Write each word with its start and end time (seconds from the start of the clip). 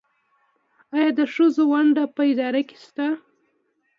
آیا 0.95 1.09
د 1.19 1.21
ښځو 1.33 1.63
ونډه 1.71 2.03
په 2.15 2.21
اداره 2.31 2.61
کې 2.67 2.77
شته؟ 2.83 3.07